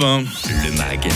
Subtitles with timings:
[0.00, 1.08] Le MAG,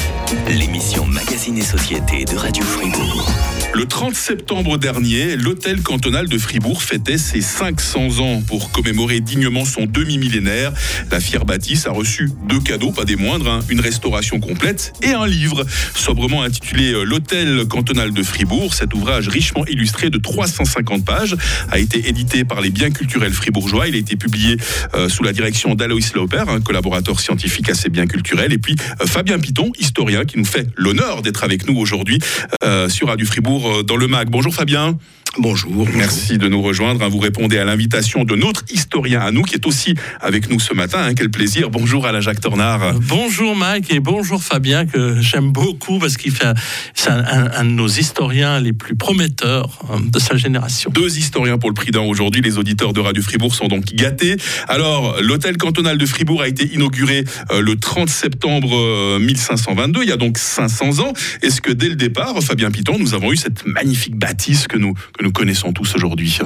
[0.49, 3.31] l'émission Magazine et Société de Radio Fribourg.
[3.75, 9.65] Le 30 septembre dernier, l'hôtel cantonal de Fribourg fêtait ses 500 ans pour commémorer dignement
[9.65, 10.73] son demi-millénaire.
[11.13, 15.13] La fière bâtisse a reçu deux cadeaux, pas des moindres, hein, une restauration complète et
[15.13, 15.65] un livre
[15.95, 18.75] sobrement intitulé euh, L'hôtel cantonal de Fribourg.
[18.75, 21.37] Cet ouvrage richement illustré de 350 pages
[21.71, 23.87] a été édité par les biens culturels fribourgeois.
[23.87, 24.57] Il a été publié
[24.95, 28.72] euh, sous la direction d'Aloïs Lauper, un collaborateur scientifique à ces biens culturels, et puis
[29.07, 32.19] Fabien Piton, historien, qui nous fait l'honneur d'être avec nous aujourd'hui
[32.65, 34.31] euh, sur Radio Fribourg euh, dans le MAC.
[34.31, 34.97] Bonjour Fabien.
[35.39, 35.89] Bonjour.
[35.95, 37.09] Merci de nous rejoindre.
[37.09, 40.75] Vous répondez à l'invitation de notre historien à nous, qui est aussi avec nous ce
[40.75, 40.99] matin.
[41.03, 41.71] Hein, quel plaisir.
[41.71, 42.93] Bonjour Alain Jacques Tornard.
[43.01, 46.49] Bonjour Mike et bonjour Fabien, que j'aime beaucoup parce qu'il fait
[46.95, 50.91] c'est un, un- un de nos historiens les plus prometteurs euh, de sa génération.
[50.91, 52.43] Deux historiens pour le prix d'un aujourd'hui.
[52.43, 54.37] Les auditeurs de Radio Fribourg sont donc gâtés.
[54.69, 60.09] Alors, l'hôtel cantonal de Fribourg a été inauguré euh, le 30 septembre euh, 1522, il
[60.11, 61.15] y a donc 500 ans.
[61.41, 64.93] Est-ce que dès le départ, Fabien Piton, nous avons eu cette magnifique bâtisse que nous,
[65.19, 66.39] que nous connaissons tous aujourd'hui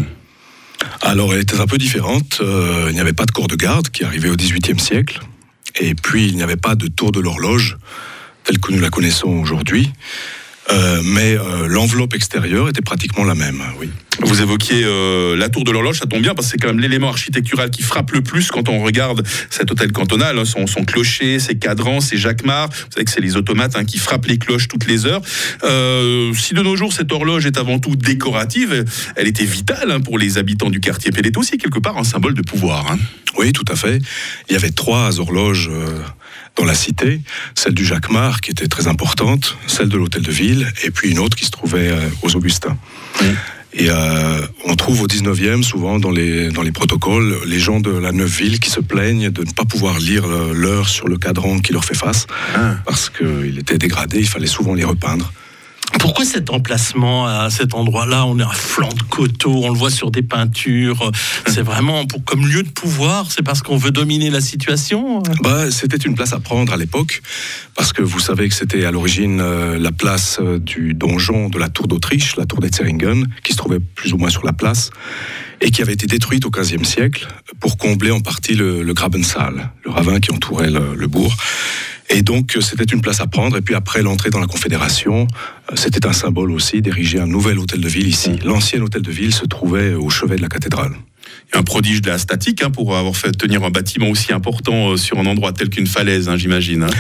[1.01, 2.39] Alors, elle était un peu différente.
[2.41, 5.21] Euh, il n'y avait pas de corps de garde qui arrivait au XVIIIe siècle.
[5.81, 7.79] Et puis, il n'y avait pas de tour de l'horloge
[8.45, 9.91] telle que nous la connaissons aujourd'hui.
[10.71, 13.89] Euh, mais euh, l'enveloppe extérieure était pratiquement la même, oui.
[14.23, 16.81] Vous évoquiez euh, la tour de l'horloge, ça tombe bien parce que c'est quand même
[16.81, 20.39] l'élément architectural qui frappe le plus quand on regarde cet hôtel cantonal.
[20.39, 22.71] hein, son, son clocher, ses cadrans, ses jacquemart.
[22.71, 25.21] Vous savez que c'est les automates hein, qui frappent les cloches toutes les heures.
[25.65, 28.85] Euh, si de nos jours cette horloge est avant tout décorative,
[29.17, 31.11] elle était vitale hein, pour les habitants du quartier.
[31.17, 32.97] Elle est aussi quelque part un symbole de pouvoir.
[33.37, 34.01] Oui, tout à fait.
[34.49, 35.99] Il y avait trois horloges euh,
[36.57, 37.21] dans la cité.
[37.55, 41.19] Celle du Jacquemart, qui était très importante, celle de l'hôtel de ville, et puis une
[41.19, 42.77] autre qui se trouvait euh, aux Augustins.
[43.79, 47.91] Et euh, on trouve au 19e, souvent dans les, dans les protocoles, les gens de
[47.91, 51.59] la Neufville qui se plaignent de ne pas pouvoir lire euh, l'heure sur le cadran
[51.59, 52.77] qui leur fait face, Ah.
[52.87, 55.31] parce qu'il était dégradé, il fallait souvent les repeindre.
[55.99, 58.27] Pourquoi cet emplacement à cet endroit-là?
[58.27, 61.11] On est à flanc de coteau, on le voit sur des peintures.
[61.47, 63.31] C'est vraiment pour, comme lieu de pouvoir.
[63.31, 65.23] C'est parce qu'on veut dominer la situation?
[65.43, 67.23] Bah, c'était une place à prendre à l'époque,
[67.75, 71.59] parce que vous savez que c'était à l'origine euh, la place euh, du donjon de
[71.59, 74.91] la tour d'Autriche, la tour d'Etzeringen, qui se trouvait plus ou moins sur la place,
[75.61, 77.27] et qui avait été détruite au XVe siècle
[77.61, 81.35] pour combler en partie le, le Grabensaal, le ravin qui entourait le, le bourg.
[82.09, 83.57] Et donc, euh, c'était une place à prendre.
[83.57, 85.27] Et puis après l'entrée dans la Confédération,
[85.71, 88.39] euh, c'était un symbole aussi d'ériger un nouvel hôtel de ville ici.
[88.45, 90.93] L'ancien hôtel de ville se trouvait au chevet de la cathédrale.
[91.53, 94.97] Un prodige de la statique hein, pour avoir fait tenir un bâtiment aussi important euh,
[94.97, 96.85] sur un endroit tel qu'une falaise, hein, j'imagine.
[96.85, 96.91] hein.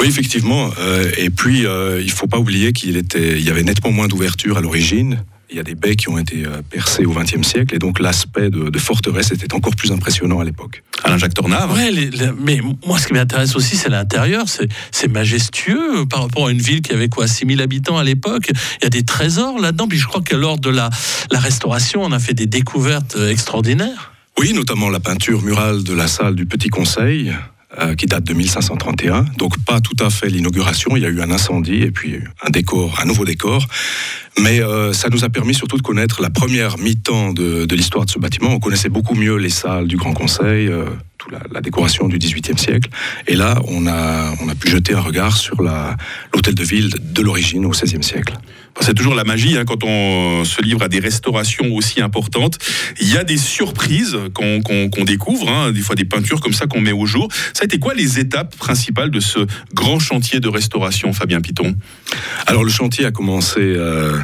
[0.00, 0.70] Oui, effectivement.
[0.78, 4.08] Euh, et puis, euh, il faut pas oublier qu'il était, il y avait nettement moins
[4.08, 5.24] d'ouverture à l'origine.
[5.48, 8.00] Il y a des baies qui ont été euh, percées au XXe siècle, et donc
[8.00, 10.82] l'aspect de, de forteresse était encore plus impressionnant à l'époque.
[11.04, 11.72] Alain Jacques Tornard.
[11.72, 14.46] Ouais, les- les- mais moi, ce qui m'intéresse aussi, c'est l'intérieur.
[14.90, 18.48] C'est majestueux par rapport à une ville qui avait quoi 6000 habitants à l'époque.
[18.80, 19.86] Il y a des trésors là-dedans.
[19.86, 20.90] Puis je crois que lors de la,
[21.30, 24.12] la restauration, on a fait des découvertes euh, extraordinaires.
[24.38, 27.32] Oui, notamment la peinture murale de la salle du Petit Conseil,
[27.78, 29.26] euh, qui date de 1531.
[29.38, 30.96] Donc pas tout à fait l'inauguration.
[30.96, 33.66] Il y a eu un incendie et puis un décor, un nouveau décor.
[34.40, 38.04] Mais euh, ça nous a permis surtout de connaître la première mi-temps de, de l'histoire
[38.04, 38.50] de ce bâtiment.
[38.50, 40.70] On connaissait beaucoup mieux les salles du Grand Conseil,
[41.30, 42.90] la, la décoration du XVIIIe siècle.
[43.26, 47.22] Et là, on a, on a pu jeter un regard sur l'hôtel de ville de
[47.22, 48.34] l'origine au XVIe siècle.
[48.80, 52.58] C'est toujours la magie hein, quand on se livre à des restaurations aussi importantes.
[53.00, 56.80] Il y a des surprises qu'on découvre, hein, des fois des peintures comme ça qu'on
[56.80, 57.28] met au jour.
[57.54, 59.40] Ça a été quoi les étapes principales de ce
[59.72, 61.74] grand chantier de restauration, Fabien Piton?
[62.46, 64.18] Alors le chantier a commencé euh,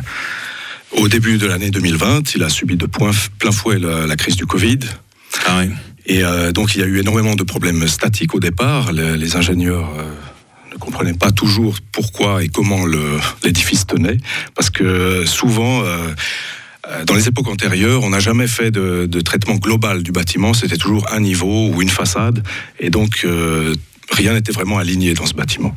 [0.93, 2.35] au début de l'année 2020.
[2.35, 4.81] Il a subi de plein fouet la, la crise du Covid.
[5.47, 5.71] ah ouais.
[6.07, 8.93] Et euh, donc il y a eu énormément de problèmes statiques au départ.
[8.93, 10.13] Le- les ingénieurs euh,
[10.73, 12.85] ne comprenaient pas toujours pourquoi et comment
[13.45, 14.19] l'édifice tenait.
[14.55, 15.85] Parce que souvent...
[15.85, 16.13] euh,
[17.07, 20.53] dans les époques antérieures, on n'a jamais fait de, traitement global du bâtiment.
[20.53, 22.43] C'était toujours un niveau ou une façade.
[22.81, 23.25] Et donc,
[24.11, 25.73] rien n'était vraiment aligné dans ce bâtiment.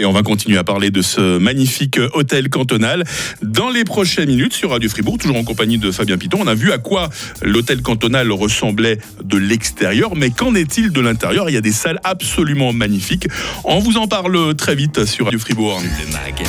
[0.00, 3.04] Et on va continuer à parler de ce magnifique hôtel cantonal
[3.42, 6.38] dans les prochaines minutes sur Radio Fribourg, toujours en compagnie de Fabien Piton.
[6.40, 7.10] On a vu à quoi
[7.42, 11.50] l'hôtel cantonal ressemblait de l'extérieur, mais qu'en est-il de l'intérieur?
[11.50, 13.28] Il y a des salles absolument magnifiques.
[13.64, 15.82] On vous en parle très vite sur Radio Fribourg.
[15.82, 16.46] Le MAG,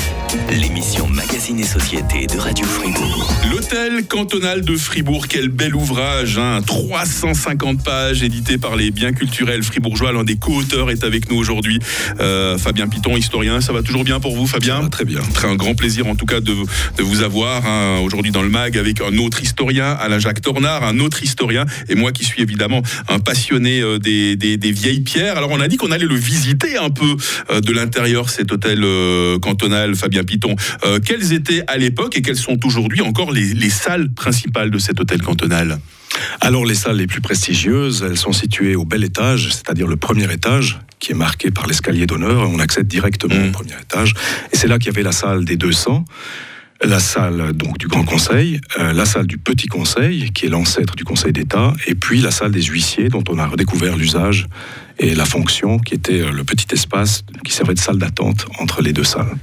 [0.57, 3.33] l'émission Magazine et Société de Radio Fribourg.
[3.51, 9.63] L'hôtel cantonal de Fribourg, quel bel ouvrage, hein, 350 pages, édité par les biens culturels
[9.63, 10.13] fribourgeois.
[10.13, 11.80] L'un des co-auteurs est avec nous aujourd'hui,
[12.21, 15.19] Euh, Fabien Piton, historien Ça va toujours bien pour vous, Fabien Très bien.
[15.33, 16.53] Très un grand plaisir en tout cas de,
[16.99, 20.99] vous avoir hein, aujourd'hui dans le mag avec un autre historien, Alain Jacques Tornard, un
[20.99, 25.38] autre historien, et moi qui suis évidemment un passionné euh, des, vieilles pierres.
[25.38, 27.15] Alors on a dit qu'on allait le visiter un peu
[27.49, 30.55] euh, de l'intérieur, cet hôtel euh, cantonal Fabien Piton.
[31.03, 35.21] Quelles étaient à l'époque et quelles sont aujourd'hui encore les salles principales de cet hôtel
[35.21, 35.79] cantonal?
[36.40, 40.31] Alors les salles les plus prestigieuses, elles sont situées au bel étage, c'est-à-dire le premier
[40.31, 42.50] étage, qui est marqué par l'escalier d'honneur.
[42.50, 44.13] On accède directement au premier étage.
[44.52, 46.06] Et c'est là qu'il y avait la salle des 200,
[46.84, 50.96] la salle donc du Grand Conseil, euh, la salle du Petit Conseil, qui est l'ancêtre
[50.96, 54.48] du Conseil d'État, et puis la salle des huissiers, dont on a redécouvert l'usage
[54.98, 58.81] et la fonction, qui était euh, le petit espace qui servait de salle d'attente entre
[58.81, 59.36] les deux salles.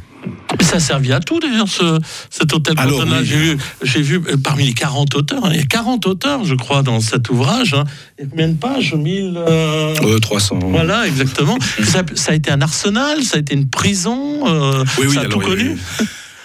[0.68, 1.98] Ça a servi à tout d'ailleurs, ce,
[2.30, 3.22] cet hôtel Alors, cantonal.
[3.22, 3.26] oui.
[3.26, 6.44] J'ai vu, j'ai vu euh, parmi les 40 auteurs, hein, il y a 40 auteurs,
[6.44, 7.72] je crois, dans cet ouvrage.
[7.74, 7.84] hein.
[8.18, 8.94] Il y a combien de pages?
[8.94, 10.58] 1000 euh, Euh, 300.
[10.64, 11.56] Voilà, exactement.
[11.84, 15.20] ça, ça a été un arsenal, ça a été une prison, euh, Oui, oui, ça
[15.20, 15.76] a alors, tout connu.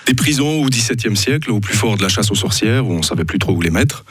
[0.05, 3.01] Des prisons au XVIIe siècle, au plus fort de la chasse aux sorcières, où on
[3.03, 4.05] savait plus trop où les mettre.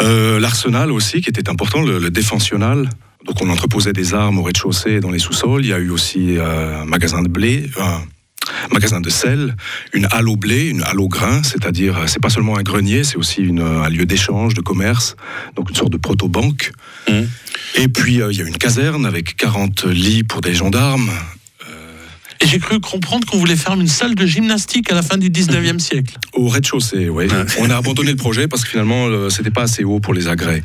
[0.00, 2.88] Euh, L'arsenal aussi, qui était important, le, le défensionnal.
[3.26, 5.64] Donc on entreposait des armes au rez-de-chaussée et dans les sous-sols.
[5.64, 8.00] Il y a eu aussi un magasin de blé, un
[8.72, 9.56] magasin de sel,
[9.92, 13.04] une halle au blé, une halle au grain, c'est-à-dire euh, c'est pas seulement un grenier,
[13.04, 15.16] c'est aussi une, un lieu d'échange, de commerce,
[15.56, 16.72] donc une sorte de proto-banque.
[17.08, 17.28] Mhm.
[17.76, 21.10] Et puis euh, il y a une caserne avec 40 lits pour des gendarmes,
[22.42, 25.28] Et j'ai cru comprendre qu'on voulait faire une salle de gymnastique à la fin du
[25.28, 26.16] 19e siècle.
[26.32, 27.26] Au rez-de-chaussée, oui.
[27.58, 30.26] On a abandonné le projet parce que finalement, euh, c'était pas assez haut pour les
[30.26, 30.62] agrès.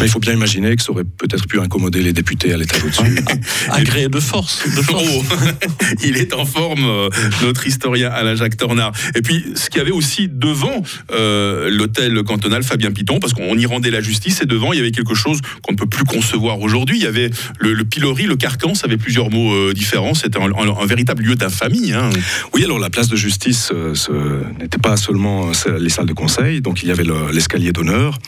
[0.00, 2.82] Mais il faut bien imaginer que ça aurait peut-être pu incommoder les députés à l'étage
[2.84, 3.22] au-dessus.
[3.70, 4.64] Agréé de force.
[4.76, 5.04] De force.
[5.06, 5.22] Oh,
[6.04, 7.08] il est en forme, euh,
[7.42, 8.92] notre historien Alain Jacques Tornard.
[9.14, 10.82] Et puis, ce qu'il y avait aussi devant
[11.12, 14.80] euh, l'hôtel cantonal Fabien Piton, parce qu'on y rendait la justice, et devant, il y
[14.80, 16.96] avait quelque chose qu'on ne peut plus concevoir aujourd'hui.
[16.98, 20.14] Il y avait le, le pilori, le carcan, ça avait plusieurs mots euh, différents.
[20.14, 21.92] C'était un, un- un véritable lieu d'infamie.
[21.92, 22.10] hein.
[22.52, 24.12] Oui, alors la place de justice ce
[24.60, 28.18] n'était pas seulement les salles de conseil, donc il y avait le- l'escalier d'honneur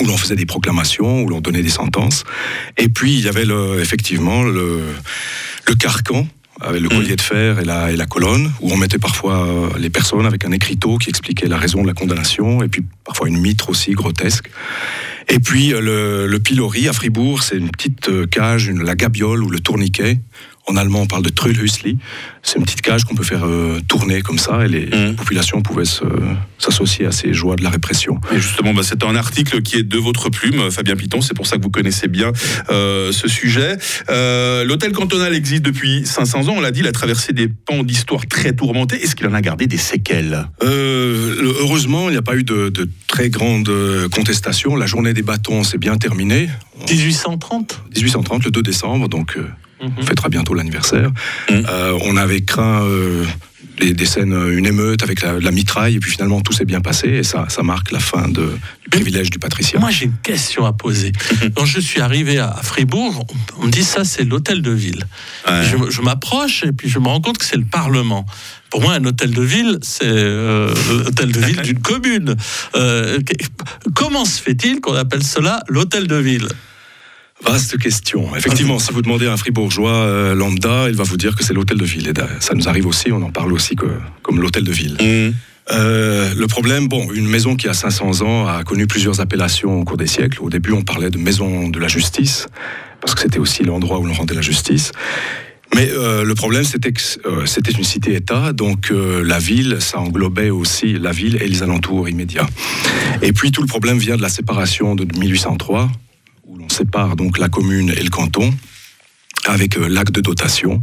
[0.00, 2.24] où l'on faisait des proclamations, où l'on donnait des sentences.
[2.78, 4.80] Et puis il y avait le, effectivement le,
[5.68, 6.26] le carcan
[6.60, 9.68] avec le collier de fer et la, et la colonne, où on mettait parfois euh,
[9.78, 13.28] les personnes avec un écriteau qui expliquait la raison de la condamnation, et puis parfois
[13.28, 14.48] une mitre aussi grotesque.
[15.28, 18.94] Et puis euh, le, le pilori à Fribourg, c'est une petite euh, cage, une, la
[18.94, 20.18] gabiole ou le tourniquet.
[20.68, 21.98] En allemand, on parle de Trullhüsli.
[22.42, 25.16] C'est une petite cage qu'on peut faire euh, tourner comme ça, et les Mhm.
[25.16, 25.84] populations pouvaient
[26.58, 28.20] s'associer à ces joies de la répression.
[28.32, 31.20] Et justement, bah, c'est un article qui est de votre plume, Fabien Piton.
[31.20, 32.30] C'est pour ça que vous connaissez bien
[32.70, 33.76] euh, ce sujet.
[34.08, 36.54] Euh, L'hôtel cantonal existe depuis 500 ans.
[36.56, 39.02] On l'a dit, il a traversé des pans d'histoire très tourmentés.
[39.02, 40.46] Est-ce qu'il en a gardé des séquelles?
[40.62, 44.76] Euh, le- heureusement, il n'y a pas eu de, de très grandes euh, contestations.
[44.76, 46.48] La journée des bâtons s'est bien terminée.
[46.88, 49.46] 1830 1830, le 2 décembre, donc euh.
[49.82, 51.10] On fêtera bientôt l'anniversaire.
[51.50, 51.66] Mhm.
[51.68, 53.24] Euh, on avait craint euh,
[53.80, 56.64] des, des scènes, euh, une émeute avec la, la mitraille, et puis finalement tout s'est
[56.64, 59.80] bien passé, et ça, ça marque la fin de, du privilège du patricien.
[59.80, 61.12] Moi, j'ai une question à poser.
[61.56, 63.26] Quand je suis arrivé à Fribourg,
[63.58, 65.04] on me dit ça, c'est l'hôtel de ville.
[65.48, 65.62] Ouais.
[65.64, 68.26] Je, je m'approche et puis je me rends compte que c'est le Parlement.
[68.70, 72.36] Pour moi, un hôtel de ville, c'est euh, l'hôtel de ville d'une commune.
[73.94, 76.48] Comment se fait-il qu'on appelle cela l'hôtel de ville?
[77.44, 78.34] Vaste question.
[78.36, 81.54] Effectivement, si vous demandez à un fribourgeois euh, lambda, il va vous dire que c'est
[81.54, 82.08] l'hôtel de ville.
[82.08, 83.86] Et ça nous arrive aussi, on en parle aussi que,
[84.22, 84.96] comme l'hôtel de ville.
[85.00, 85.34] Mmh.
[85.70, 89.84] Euh, le problème, bon, une maison qui a 500 ans a connu plusieurs appellations au
[89.84, 90.38] cours des siècles.
[90.40, 92.46] Au début, on parlait de maison de la justice,
[93.00, 94.92] parce que c'était aussi l'endroit où l'on rendait la justice.
[95.74, 100.00] Mais euh, le problème, c'était que euh, c'était une cité-État, donc euh, la ville, ça
[100.00, 102.46] englobait aussi la ville et les alentours immédiats.
[103.22, 105.90] Et puis tout le problème vient de la séparation de 1803, où l'on
[106.82, 108.52] sépare donc la commune et le canton
[109.46, 110.82] avec euh, l'acte de dotation.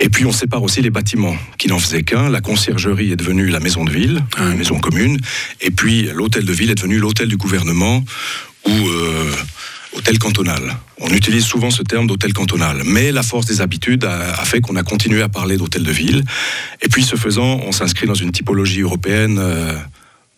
[0.00, 2.28] Et puis on sépare aussi les bâtiments, qui n'en faisaient qu'un.
[2.28, 5.18] La conciergerie est devenue la maison de ville, une maison commune.
[5.60, 8.04] Et puis l'hôtel de ville est devenu l'hôtel du gouvernement
[8.66, 9.32] ou euh,
[9.96, 10.62] hôtel cantonal.
[10.98, 12.82] On utilise souvent ce terme d'hôtel cantonal.
[12.84, 15.92] Mais la force des habitudes a, a fait qu'on a continué à parler d'hôtel de
[15.92, 16.24] ville.
[16.82, 19.76] Et puis ce faisant, on s'inscrit dans une typologie européenne euh,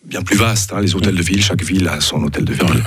[0.03, 0.71] bien plus vaste.
[0.73, 0.81] hein.
[0.81, 2.83] Les hôtels de ville, chaque ville a son hôtel de ville.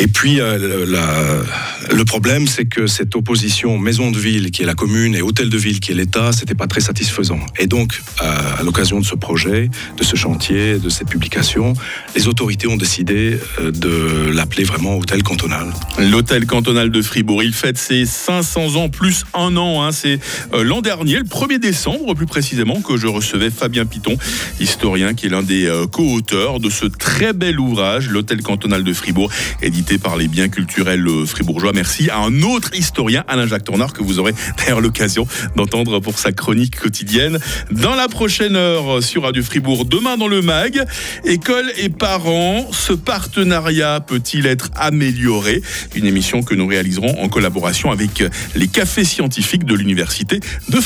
[0.00, 4.74] Et puis, euh, le- problème, c'est que cette opposition maison de ville, qui est la
[4.74, 7.38] commune, et hôtel de ville, qui est l'État, c'était pas très satisfaisant.
[7.58, 11.74] Et donc, à, l'occasion de ce projet, de ce chantier, de cette publication,
[12.16, 15.70] les autorités ont décidé euh, de l'appeler vraiment hôtel cantonal.
[15.98, 19.82] L'hôtel cantonal de Fribourg, il fête ses 500 ans plus un an.
[19.84, 19.92] hein.
[19.92, 20.18] C'est
[20.54, 24.16] euh, l'an dernier, le 1er décembre plus précisément, que je recevais Fabien Piton,
[24.60, 29.30] historien qui est l'un des co-auteurs de ce très bel ouvrage, l'hôtel cantonal de Fribourg,
[29.62, 31.72] édité par les biens culturels fribourgeois.
[31.72, 35.26] Merci à un autre historien, Alain-Jacques Tournard, que vous aurez d'ailleurs l'occasion
[35.56, 37.38] d'entendre pour sa chronique quotidienne
[37.70, 39.86] dans la prochaine heure sur Radio Fribourg.
[39.86, 40.84] Demain dans le MAG,
[41.24, 45.62] école et parents, ce partenariat peut-il être amélioré?
[45.94, 48.22] Une émission que nous réaliserons en collaboration avec
[48.54, 50.76] les cafés scientifiques de l'Université de